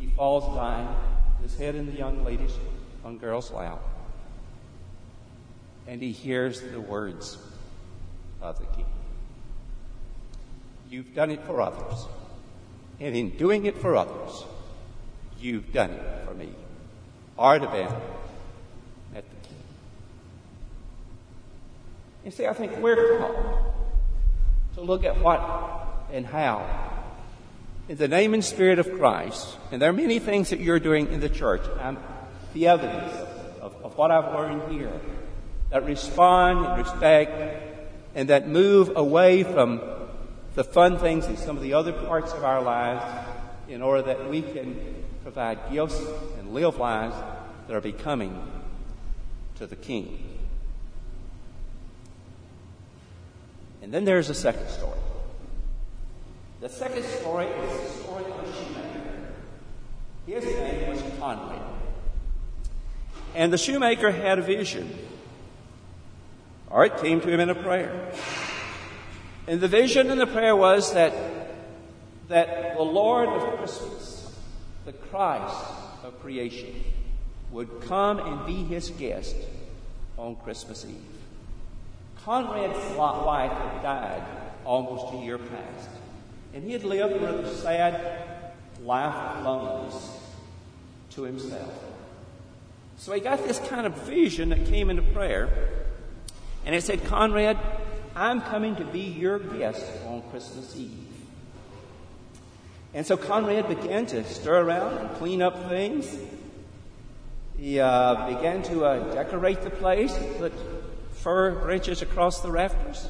he 0.00 0.06
falls 0.16 0.56
dying, 0.56 0.88
his 1.42 1.56
head 1.56 1.74
in 1.74 1.86
the 1.86 1.92
young 1.92 2.24
lady's, 2.24 2.54
young 3.04 3.18
girl's 3.18 3.50
lap. 3.50 3.80
And 5.86 6.00
he 6.00 6.12
hears 6.12 6.60
the 6.60 6.80
words 6.80 7.38
of 8.40 8.58
the 8.58 8.66
king. 8.66 8.86
You've 10.88 11.14
done 11.14 11.30
it 11.30 11.44
for 11.44 11.60
others. 11.60 12.06
And 13.00 13.16
in 13.16 13.30
doing 13.30 13.66
it 13.66 13.78
for 13.78 13.96
others, 13.96 14.44
you've 15.40 15.72
done 15.72 15.90
it 15.90 16.24
for 16.26 16.34
me. 16.34 16.50
be 17.36 17.82
at 19.16 19.24
the 19.28 19.48
King. 19.48 19.56
You 22.24 22.30
see, 22.30 22.46
I 22.46 22.52
think 22.52 22.76
we're 22.78 23.18
called 23.18 23.74
to 24.74 24.80
look 24.82 25.04
at 25.04 25.18
what 25.20 25.40
and 26.12 26.24
how. 26.26 26.91
In 27.92 27.98
the 27.98 28.08
name 28.08 28.32
and 28.32 28.42
spirit 28.42 28.78
of 28.78 28.90
Christ, 28.94 29.58
and 29.70 29.82
there 29.82 29.90
are 29.90 29.92
many 29.92 30.18
things 30.18 30.48
that 30.48 30.60
you're 30.60 30.80
doing 30.80 31.12
in 31.12 31.20
the 31.20 31.28
church. 31.28 31.60
I'm 31.78 31.98
the 32.54 32.68
evidence 32.68 33.12
of, 33.60 33.74
of 33.84 33.98
what 33.98 34.10
I've 34.10 34.32
learned 34.32 34.72
here 34.72 34.98
that 35.68 35.84
respond 35.84 36.64
and 36.64 36.78
respect 36.78 37.62
and 38.14 38.30
that 38.30 38.48
move 38.48 38.92
away 38.96 39.42
from 39.42 39.82
the 40.54 40.64
fun 40.64 40.96
things 41.00 41.26
in 41.26 41.36
some 41.36 41.58
of 41.58 41.62
the 41.62 41.74
other 41.74 41.92
parts 41.92 42.32
of 42.32 42.44
our 42.44 42.62
lives 42.62 43.04
in 43.68 43.82
order 43.82 44.00
that 44.04 44.30
we 44.30 44.40
can 44.40 45.04
provide 45.22 45.58
gifts 45.70 46.00
and 46.38 46.54
live 46.54 46.78
lives 46.78 47.14
that 47.66 47.76
are 47.76 47.82
becoming 47.82 48.42
to 49.56 49.66
the 49.66 49.76
King. 49.76 50.40
And 53.82 53.92
then 53.92 54.06
there's 54.06 54.30
a 54.30 54.34
second 54.34 54.70
story. 54.70 54.98
The 56.62 56.68
second 56.68 57.02
story 57.02 57.46
is 57.46 57.80
the 57.80 58.04
story 58.04 58.24
of 58.24 58.38
a 58.38 58.52
shoemaker. 58.52 59.02
His 60.26 60.44
name 60.44 60.90
was 60.90 61.02
Conrad. 61.18 61.60
And 63.34 63.52
the 63.52 63.58
shoemaker 63.58 64.12
had 64.12 64.38
a 64.38 64.42
vision. 64.42 64.96
Or 66.70 66.84
it 66.84 66.98
came 66.98 67.20
to 67.20 67.28
him 67.28 67.40
in 67.40 67.50
a 67.50 67.56
prayer. 67.56 68.12
And 69.48 69.60
the 69.60 69.66
vision 69.66 70.08
and 70.08 70.20
the 70.20 70.26
prayer 70.28 70.54
was 70.54 70.94
that, 70.94 71.12
that 72.28 72.76
the 72.76 72.82
Lord 72.82 73.28
of 73.28 73.58
Christmas, 73.58 74.32
the 74.84 74.92
Christ 74.92 75.66
of 76.04 76.20
creation, 76.20 76.76
would 77.50 77.80
come 77.80 78.20
and 78.20 78.46
be 78.46 78.62
his 78.62 78.90
guest 78.90 79.34
on 80.16 80.36
Christmas 80.36 80.84
Eve. 80.84 80.94
Conrad's 82.24 82.96
wife 82.96 83.50
had 83.50 83.82
died 83.82 84.22
almost 84.64 85.12
a 85.12 85.24
year 85.24 85.38
past, 85.38 85.88
and 86.54 86.64
he 86.64 86.72
had 86.72 86.84
lived 86.84 87.14
a 87.14 87.18
rather 87.18 87.46
sad 87.54 88.52
life 88.82 89.14
of 89.14 89.44
loneliness 89.44 90.18
to 91.10 91.22
himself. 91.22 91.72
So 92.98 93.12
he 93.12 93.20
got 93.20 93.44
this 93.46 93.58
kind 93.68 93.86
of 93.86 93.94
vision 94.02 94.50
that 94.50 94.66
came 94.66 94.90
into 94.90 95.02
prayer, 95.02 95.48
and 96.64 96.74
it 96.74 96.82
said, 96.82 97.04
Conrad, 97.04 97.58
I'm 98.14 98.40
coming 98.42 98.76
to 98.76 98.84
be 98.84 99.00
your 99.00 99.38
guest 99.38 99.84
on 100.06 100.22
Christmas 100.30 100.76
Eve. 100.76 100.90
And 102.94 103.06
so 103.06 103.16
Conrad 103.16 103.68
began 103.68 104.06
to 104.06 104.22
stir 104.24 104.60
around 104.60 104.98
and 104.98 105.16
clean 105.16 105.40
up 105.40 105.68
things. 105.68 106.16
He 107.58 107.80
uh, 107.80 108.28
began 108.28 108.62
to 108.64 108.84
uh, 108.84 109.14
decorate 109.14 109.62
the 109.62 109.70
place, 109.70 110.16
put 110.38 110.52
fir 111.12 111.52
branches 111.52 112.02
across 112.02 112.40
the 112.40 112.50
rafters. 112.50 113.08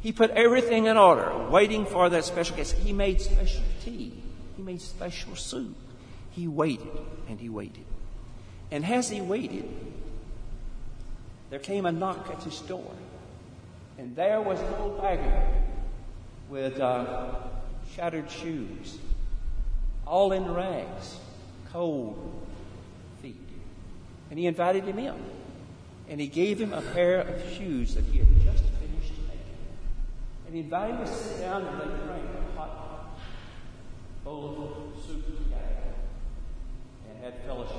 He 0.00 0.12
put 0.12 0.30
everything 0.30 0.86
in 0.86 0.96
order, 0.96 1.48
waiting 1.50 1.86
for 1.86 2.08
that 2.08 2.24
special 2.24 2.56
guest. 2.56 2.76
He 2.76 2.92
made 2.92 3.20
special 3.20 3.62
tea. 3.84 4.12
He 4.56 4.62
made 4.62 4.80
special 4.80 5.34
soup. 5.34 5.76
He 6.30 6.46
waited 6.46 6.86
and 7.28 7.40
he 7.40 7.48
waited. 7.48 7.84
And 8.70 8.84
as 8.84 9.08
he 9.08 9.20
waited, 9.20 9.68
there 11.50 11.58
came 11.58 11.86
a 11.86 11.92
knock 11.92 12.30
at 12.30 12.42
his 12.42 12.60
door. 12.60 12.92
And 13.98 14.14
there 14.14 14.40
was 14.40 14.60
an 14.60 14.74
old 14.74 15.00
beggar 15.02 15.46
with 16.48 16.78
uh, 16.78 17.34
shattered 17.96 18.30
shoes, 18.30 18.98
all 20.06 20.32
in 20.32 20.52
rags, 20.54 21.16
cold 21.72 22.46
feet. 23.20 23.36
And 24.30 24.38
he 24.38 24.46
invited 24.46 24.84
him 24.84 24.98
in 24.98 25.14
and 26.08 26.20
he 26.20 26.26
gave 26.26 26.60
him 26.60 26.72
a 26.72 26.80
pair 26.80 27.20
of 27.20 27.52
shoes 27.54 27.94
that 27.94 28.04
he 28.04 28.18
had 28.18 28.28
just. 28.42 28.67
And 30.48 30.56
he 30.56 30.62
invited 30.62 30.96
him 30.96 31.04
to 31.04 31.12
sit 31.12 31.40
down 31.42 31.66
and 31.66 31.78
they 31.78 31.84
drank 31.84 32.24
a 32.24 32.58
hot 32.58 33.18
bowl 34.24 34.94
of 34.96 35.04
soup 35.04 35.26
together 35.26 35.92
and 37.06 37.22
had 37.22 37.34
fellowship. 37.44 37.76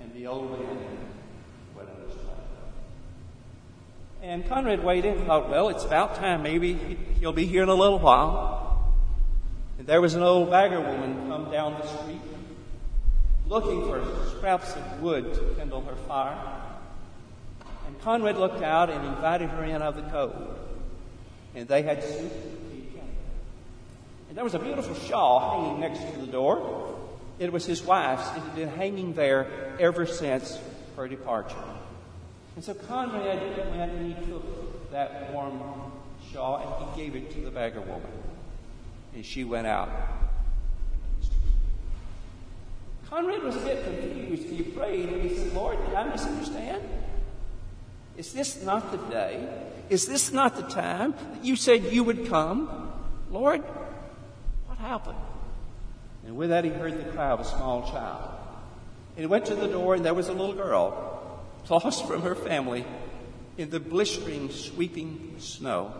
And 0.00 0.14
the 0.14 0.26
old 0.26 0.50
man 0.52 0.78
went 1.76 1.90
on 1.90 2.08
his 2.08 2.16
way. 2.16 2.32
And 4.22 4.48
Conrad 4.48 4.82
waited 4.82 5.18
and 5.18 5.26
thought, 5.26 5.50
well, 5.50 5.68
it's 5.68 5.84
about 5.84 6.14
time. 6.14 6.42
Maybe 6.42 6.72
he'll 7.20 7.34
be 7.34 7.44
here 7.44 7.62
in 7.62 7.68
a 7.68 7.74
little 7.74 7.98
while. 7.98 8.94
And 9.78 9.86
there 9.86 10.00
was 10.00 10.14
an 10.14 10.22
old 10.22 10.50
beggar 10.50 10.80
woman 10.80 11.28
come 11.28 11.50
down 11.50 11.78
the 11.78 11.86
street 11.86 12.22
looking 13.46 13.82
for 13.82 14.02
scraps 14.30 14.76
of 14.76 15.02
wood 15.02 15.34
to 15.34 15.40
kindle 15.58 15.82
her 15.82 15.96
fire. 16.08 16.38
And 17.86 18.00
Conrad 18.00 18.38
looked 18.38 18.62
out 18.62 18.88
and 18.88 19.06
invited 19.06 19.50
her 19.50 19.64
in 19.64 19.82
of 19.82 19.94
the 19.94 20.02
cold. 20.04 20.68
And 21.54 21.66
they 21.66 21.82
had 21.82 22.02
soup 22.02 22.32
And 24.28 24.36
there 24.36 24.44
was 24.44 24.54
a 24.54 24.58
beautiful 24.58 24.94
shawl 24.94 25.40
hanging 25.50 25.80
next 25.80 26.00
to 26.12 26.20
the 26.20 26.30
door. 26.30 26.96
It 27.38 27.52
was 27.52 27.66
his 27.66 27.82
wife's. 27.82 28.28
And 28.28 28.36
it 28.38 28.42
had 28.42 28.54
been 28.54 28.68
hanging 28.68 29.12
there 29.14 29.76
ever 29.80 30.06
since 30.06 30.58
her 30.96 31.08
departure. 31.08 31.56
And 32.56 32.64
so 32.64 32.74
Conrad 32.74 33.40
went 33.76 33.92
and 33.92 34.14
he 34.14 34.26
took 34.26 34.90
that 34.90 35.32
warm 35.32 35.60
shawl 36.32 36.56
and 36.56 36.96
he 36.96 37.02
gave 37.02 37.16
it 37.16 37.32
to 37.34 37.40
the 37.40 37.50
beggar 37.50 37.80
woman. 37.80 38.12
And 39.14 39.24
she 39.24 39.44
went 39.44 39.66
out 39.66 39.88
Conrad 43.10 43.42
was 43.42 43.56
a 43.56 43.60
bit 43.60 43.82
confused. 43.82 44.48
He 44.48 44.62
prayed 44.62 45.08
and 45.08 45.28
he 45.28 45.36
said, 45.36 45.52
Lord, 45.52 45.84
did 45.84 45.94
I 45.96 46.04
misunderstand? 46.04 46.80
Is 48.16 48.32
this 48.32 48.62
not 48.62 48.90
the 48.90 48.98
day? 49.10 49.48
Is 49.88 50.06
this 50.06 50.32
not 50.32 50.56
the 50.56 50.62
time 50.62 51.14
that 51.32 51.44
you 51.44 51.56
said 51.56 51.84
you 51.84 52.04
would 52.04 52.28
come? 52.28 52.92
Lord, 53.30 53.62
what 54.66 54.78
happened? 54.78 55.18
And 56.26 56.36
with 56.36 56.50
that, 56.50 56.64
he 56.64 56.70
heard 56.70 56.98
the 56.98 57.10
cry 57.10 57.30
of 57.30 57.40
a 57.40 57.44
small 57.44 57.90
child. 57.90 58.30
And 59.16 59.20
he 59.20 59.26
went 59.26 59.46
to 59.46 59.54
the 59.54 59.68
door, 59.68 59.94
and 59.94 60.04
there 60.04 60.14
was 60.14 60.28
a 60.28 60.32
little 60.32 60.54
girl, 60.54 61.42
lost 61.68 62.06
from 62.06 62.22
her 62.22 62.34
family 62.34 62.84
in 63.56 63.70
the 63.70 63.80
blistering, 63.80 64.50
sweeping 64.50 65.34
snow. 65.38 65.92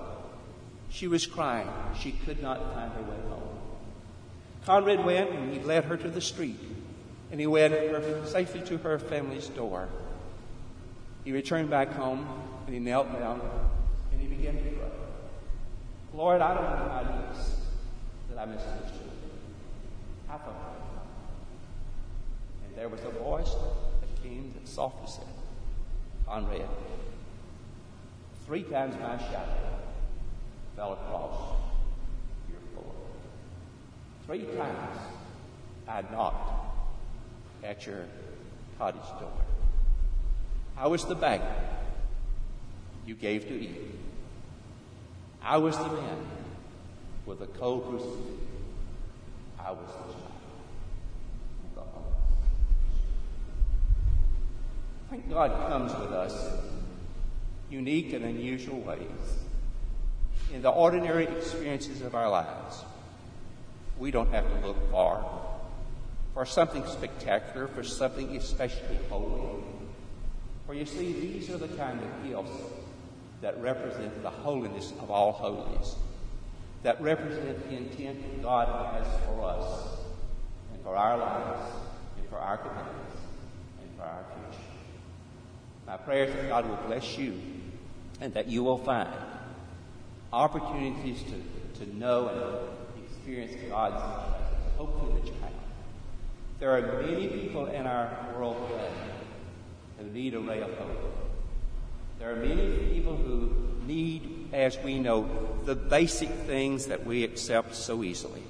She 0.90 1.06
was 1.06 1.26
crying. 1.26 1.68
She 1.98 2.12
could 2.12 2.42
not 2.42 2.74
find 2.74 2.92
her 2.92 3.02
way 3.02 3.28
home. 3.28 3.40
Conrad 4.64 5.04
went 5.04 5.30
and 5.30 5.52
he 5.52 5.60
led 5.60 5.84
her 5.84 5.96
to 5.96 6.08
the 6.08 6.20
street 6.20 6.58
and 7.30 7.40
he 7.40 7.46
went 7.46 7.74
safely 8.26 8.60
to 8.62 8.78
her 8.78 8.98
family's 8.98 9.48
door. 9.48 9.88
He 11.24 11.32
returned 11.32 11.68
back 11.68 11.92
home 11.92 12.26
and 12.66 12.74
he 12.74 12.80
knelt 12.80 13.12
down 13.12 13.40
and 14.12 14.20
he 14.20 14.26
began 14.26 14.54
to 14.54 14.62
pray. 14.62 14.88
Lord, 16.14 16.40
I 16.40 16.54
don't 16.54 16.64
know 16.64 16.88
how 16.88 17.00
it 17.00 17.36
is 17.36 17.56
that 18.30 18.38
I 18.38 18.46
misunderstood. 18.46 19.10
I 20.28 20.38
thought 20.38 20.76
And 22.66 22.76
there 22.76 22.88
was 22.88 23.00
a 23.04 23.10
voice 23.10 23.52
that 23.52 24.22
came 24.22 24.52
that 24.54 24.66
softly 24.68 25.08
said, 25.08 25.26
Conrad, 26.26 26.68
three 28.46 28.62
times 28.62 28.94
my 29.00 29.18
shadow 29.18 29.78
fell 30.76 30.92
across 30.94 31.56
your 32.50 32.60
floor. 32.72 32.94
Three 34.26 34.44
times 34.56 34.98
I 35.86 36.02
knocked 36.12 36.52
at 37.62 37.86
your 37.86 38.06
cottage 38.78 39.02
door. 39.20 39.32
I 40.80 40.86
was 40.86 41.04
the 41.04 41.14
beggar 41.14 41.44
you 43.04 43.14
gave 43.14 43.46
to 43.48 43.54
eat. 43.54 43.76
I 45.42 45.58
was 45.58 45.76
the 45.76 45.88
man 45.88 46.16
with 47.26 47.42
a 47.42 47.46
cold 47.46 47.86
crucifix. 47.86 48.16
I 49.58 49.72
was 49.72 49.86
the 49.86 50.14
child. 50.14 50.26
I 55.06 55.10
think 55.10 55.28
God 55.28 55.68
comes 55.68 55.92
with 56.00 56.12
us 56.12 56.50
unique 57.68 58.14
and 58.14 58.24
unusual 58.24 58.80
ways 58.80 59.00
in 60.54 60.62
the 60.62 60.70
ordinary 60.70 61.24
experiences 61.26 62.00
of 62.00 62.14
our 62.14 62.30
lives. 62.30 62.84
We 63.98 64.10
don't 64.10 64.30
have 64.30 64.50
to 64.50 64.66
look 64.66 64.90
far 64.90 65.26
for 66.32 66.46
something 66.46 66.86
spectacular, 66.86 67.66
for 67.66 67.82
something 67.82 68.34
especially 68.34 68.98
holy. 69.10 69.79
For 70.70 70.76
you 70.76 70.86
see, 70.86 71.12
these 71.12 71.50
are 71.50 71.58
the 71.58 71.66
kind 71.66 71.98
of 71.98 72.24
gifts 72.24 72.56
that 73.40 73.60
represent 73.60 74.22
the 74.22 74.30
holiness 74.30 74.92
of 75.00 75.10
all 75.10 75.32
holies, 75.32 75.96
that 76.84 77.02
represent 77.02 77.68
the 77.68 77.76
intent 77.76 78.40
God 78.40 78.94
has 78.94 79.04
for 79.26 79.42
us 79.42 79.98
and 80.72 80.80
for 80.84 80.94
our 80.94 81.18
lives 81.18 81.72
and 82.16 82.28
for 82.28 82.36
our 82.36 82.56
communities 82.58 83.20
and 83.82 83.90
for 83.96 84.04
our 84.04 84.24
future. 84.32 84.64
My 85.88 85.96
prayer 85.96 86.26
is 86.26 86.34
that 86.36 86.48
God 86.48 86.68
will 86.68 86.78
bless 86.86 87.18
you 87.18 87.40
and 88.20 88.32
that 88.34 88.46
you 88.46 88.62
will 88.62 88.78
find 88.78 89.08
opportunities 90.32 91.24
to, 91.24 91.84
to 91.84 91.96
know 91.98 92.28
and 92.94 93.04
experience 93.04 93.56
God's 93.68 93.96
presence. 93.96 94.76
Hopefully 94.76 95.20
that 95.20 95.26
you 95.26 95.34
have 95.42 95.50
There 96.60 96.70
are 96.70 97.02
many 97.02 97.26
people 97.26 97.66
in 97.66 97.88
our 97.88 98.28
world 98.36 98.68
today 98.68 99.09
who 100.00 100.10
need 100.10 100.34
a 100.34 100.40
ray 100.40 100.60
of 100.60 100.70
hope. 100.78 101.30
There 102.18 102.32
are 102.32 102.36
many 102.36 102.92
people 102.92 103.16
who 103.16 103.50
need, 103.86 104.48
as 104.52 104.78
we 104.82 104.98
know, 104.98 105.28
the 105.64 105.74
basic 105.74 106.28
things 106.30 106.86
that 106.86 107.04
we 107.04 107.24
accept 107.24 107.74
so 107.74 108.02
easily. 108.02 108.42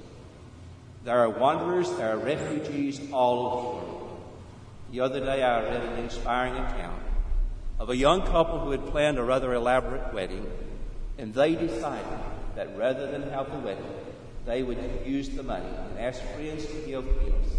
There 1.03 1.17
are 1.17 1.29
wanderers, 1.29 1.91
there 1.93 2.13
are 2.13 2.17
refugees 2.17 3.01
all 3.11 3.47
over 3.47 3.55
the 3.55 3.93
world. 3.93 4.21
The 4.91 4.99
other 4.99 5.19
day 5.19 5.43
I 5.43 5.63
read 5.63 5.81
an 5.81 5.99
inspiring 5.99 6.53
account 6.53 7.01
of 7.79 7.89
a 7.89 7.95
young 7.95 8.21
couple 8.21 8.59
who 8.59 8.71
had 8.71 8.85
planned 8.87 9.17
a 9.17 9.23
rather 9.23 9.53
elaborate 9.53 10.13
wedding, 10.13 10.45
and 11.17 11.33
they 11.33 11.55
decided 11.55 12.19
that 12.55 12.77
rather 12.77 13.09
than 13.09 13.23
have 13.29 13.51
the 13.51 13.57
wedding, 13.57 13.91
they 14.45 14.63
would 14.63 14.77
use 15.05 15.29
the 15.29 15.43
money 15.43 15.65
and 15.65 15.99
ask 15.99 16.21
friends 16.35 16.65
to 16.65 16.73
give 16.85 17.05
gifts 17.05 17.53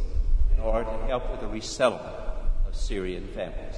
in 0.55 0.63
order 0.63 0.85
to 0.85 1.07
help 1.07 1.31
with 1.31 1.41
the 1.41 1.47
resettlement 1.47 2.22
of 2.73 2.79
Syrian 2.79 3.27
families. 3.29 3.77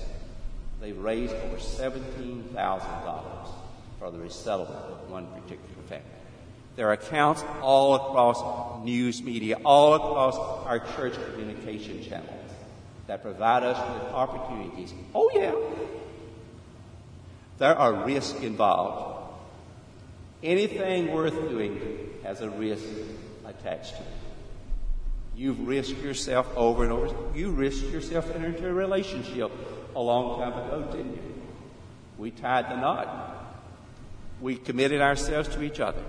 They've 0.81 0.97
raised 0.97 1.35
over 1.35 1.57
$17,000 1.57 3.49
for 3.99 4.11
the 4.11 4.19
resettlement 4.19 4.75
of 4.75 5.11
one 5.11 5.27
particular 5.27 5.83
family. 5.89 6.05
There 6.77 6.89
are 6.89 6.93
accounts 6.93 7.43
all 7.63 7.95
across 7.95 8.85
news 8.85 9.23
media, 9.23 9.59
all 9.65 9.95
across 9.95 10.37
our 10.67 10.81
church 10.97 11.15
communication 11.33 12.03
channels 12.03 12.51
that 13.07 13.23
provide 13.23 13.63
us 13.63 13.79
with 13.95 14.13
opportunities. 14.13 14.93
Oh, 15.15 15.31
yeah. 15.33 15.55
There 17.59 17.77
are 17.77 18.05
risks 18.05 18.39
involved. 18.41 19.13
Anything 20.43 21.13
worth 21.13 21.35
doing 21.49 21.81
has 22.25 22.41
a 22.41 22.51
risk 22.51 22.85
attached 23.47 23.95
to 23.97 24.03
it. 24.03 24.24
You've 25.37 25.67
risked 25.67 26.01
yourself 26.01 26.49
over 26.57 26.85
and 26.85 26.93
over. 26.93 27.15
You 27.37 27.51
risked 27.51 27.91
yourself 27.91 28.35
into 28.35 28.69
a 28.69 28.73
relationship 28.73 29.51
a 29.97 30.01
long 30.01 30.39
time 30.39 30.53
ago, 30.53 30.93
didn't 30.93 31.17
you? 31.17 31.43
We 32.19 32.31
tied 32.31 32.71
the 32.71 32.77
knot. 32.77 33.63
We 34.41 34.57
committed 34.57 35.01
ourselves 35.01 35.49
to 35.51 35.63
each 35.63 35.81
other. 35.81 36.03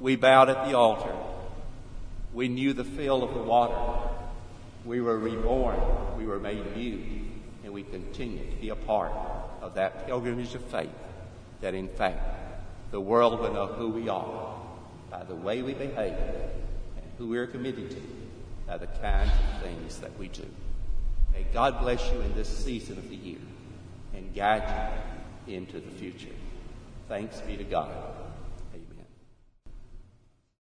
We 0.00 0.16
bowed 0.16 0.48
at 0.48 0.68
the 0.68 0.76
altar. 0.76 1.14
We 2.32 2.48
knew 2.48 2.72
the 2.72 2.84
feel 2.84 3.22
of 3.22 3.32
the 3.32 3.42
water. 3.42 4.10
We 4.84 5.00
were 5.00 5.18
reborn. 5.18 5.78
We 6.18 6.26
were 6.26 6.40
made 6.40 6.76
new. 6.76 7.00
And 7.64 7.72
we 7.72 7.84
continue 7.84 8.44
to 8.50 8.56
be 8.56 8.70
a 8.70 8.76
part 8.76 9.12
of 9.62 9.74
that 9.74 10.06
pilgrimage 10.06 10.54
of 10.54 10.64
faith 10.64 10.90
that, 11.60 11.74
in 11.74 11.88
fact, 11.88 12.20
the 12.90 13.00
world 13.00 13.40
will 13.40 13.52
know 13.52 13.66
who 13.66 13.88
we 13.88 14.08
are 14.08 14.54
by 15.10 15.24
the 15.24 15.34
way 15.34 15.62
we 15.62 15.74
behave 15.74 16.14
who 17.18 17.28
we're 17.28 17.46
committed 17.46 17.90
to 17.90 18.02
by 18.66 18.78
the 18.78 18.86
kinds 18.86 19.30
of 19.30 19.62
things 19.62 19.98
that 19.98 20.16
we 20.18 20.28
do. 20.28 20.46
May 21.32 21.44
God 21.52 21.80
bless 21.80 22.10
you 22.12 22.20
in 22.20 22.34
this 22.34 22.48
season 22.48 22.98
of 22.98 23.08
the 23.08 23.16
year 23.16 23.38
and 24.14 24.34
guide 24.34 24.92
you 25.46 25.56
into 25.56 25.80
the 25.80 25.90
future. 25.92 26.34
Thanks 27.08 27.40
be 27.42 27.56
to 27.56 27.64
God. 27.64 27.92